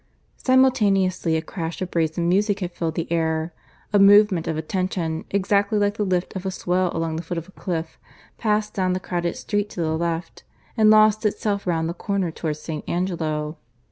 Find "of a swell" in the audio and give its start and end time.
6.35-6.89